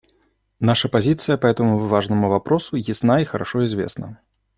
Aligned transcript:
Наша 0.59 0.89
позиция 0.89 1.37
по 1.37 1.45
этому 1.45 1.77
важному 1.77 2.27
вопросу 2.27 2.75
ясна 2.75 3.21
и 3.21 3.23
хорошо 3.23 3.63
известна. 3.65 4.19